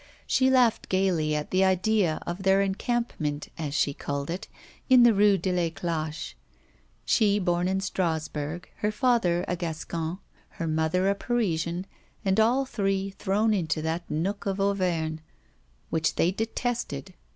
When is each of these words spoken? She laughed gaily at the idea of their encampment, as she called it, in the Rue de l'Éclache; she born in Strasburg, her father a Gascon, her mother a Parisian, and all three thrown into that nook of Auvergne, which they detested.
She 0.25 0.49
laughed 0.49 0.89
gaily 0.89 1.35
at 1.35 1.51
the 1.51 1.63
idea 1.63 2.23
of 2.25 2.41
their 2.41 2.59
encampment, 2.63 3.49
as 3.55 3.75
she 3.75 3.93
called 3.93 4.31
it, 4.31 4.47
in 4.89 5.03
the 5.03 5.13
Rue 5.13 5.37
de 5.37 5.51
l'Éclache; 5.53 6.33
she 7.05 7.37
born 7.37 7.67
in 7.67 7.81
Strasburg, 7.81 8.67
her 8.77 8.91
father 8.91 9.45
a 9.47 9.55
Gascon, 9.55 10.17
her 10.57 10.65
mother 10.67 11.07
a 11.07 11.13
Parisian, 11.13 11.85
and 12.25 12.39
all 12.39 12.65
three 12.65 13.11
thrown 13.11 13.53
into 13.53 13.79
that 13.83 14.09
nook 14.09 14.47
of 14.47 14.59
Auvergne, 14.59 15.19
which 15.91 16.15
they 16.15 16.31
detested. 16.31 17.13